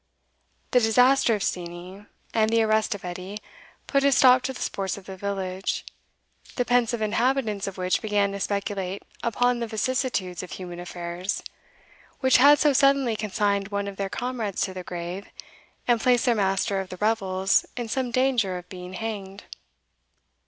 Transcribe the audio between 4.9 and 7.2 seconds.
of the village, the pensive